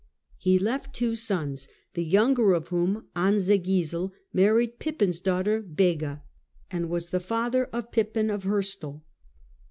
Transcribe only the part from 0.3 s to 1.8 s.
He left two sons,